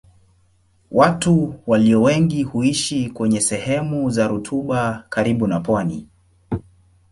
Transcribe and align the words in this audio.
Watu 0.91 1.59
walio 1.67 2.01
wengi 2.01 2.43
huishi 2.43 3.09
kwenye 3.09 3.41
sehemu 3.41 4.09
za 4.09 4.27
rutuba 4.27 5.05
karibu 5.09 5.47
na 5.47 5.59
pwani. 5.59 6.07